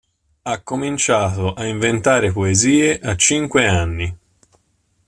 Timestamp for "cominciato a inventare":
0.63-2.31